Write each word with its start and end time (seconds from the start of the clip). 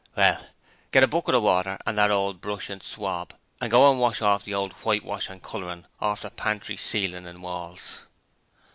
'Well, 0.15 0.47
get 0.91 1.03
a 1.03 1.07
bucket 1.07 1.35
of 1.35 1.43
water 1.43 1.77
and 1.85 1.95
that 1.99 2.09
old 2.09 2.41
brush 2.41 2.71
and 2.71 2.81
a 2.81 2.83
swab, 2.83 3.35
and 3.61 3.69
go 3.69 3.91
and 3.91 3.99
wash 3.99 4.19
off 4.19 4.43
the 4.43 4.53
old 4.55 4.73
whitewash 4.83 5.29
and 5.29 5.43
colouring 5.43 5.85
orf 5.99 6.21
the 6.21 6.31
pantry 6.31 6.75
ceiling 6.75 7.27
and 7.27 7.43
walls.' 7.43 7.99